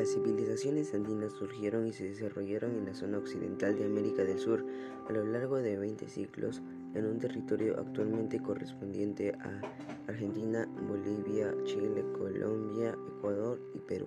[0.00, 4.64] Las civilizaciones andinas surgieron y se desarrollaron en la zona occidental de América del Sur
[5.06, 6.62] a lo largo de 20 siglos
[6.94, 9.60] en un territorio actualmente correspondiente a
[10.08, 14.06] Argentina, Bolivia, Chile, Colombia, Ecuador y Perú.